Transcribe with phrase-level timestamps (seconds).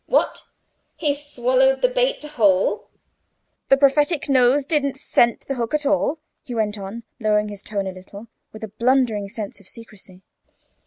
[0.07, 0.47] What!
[0.95, 2.89] he swallowed the bait whole?
[3.69, 7.85] The prophetic nose didn't scent the hook at all?" he went on, lowering his tone
[7.85, 10.23] a little, with a blundering sense of secrecy.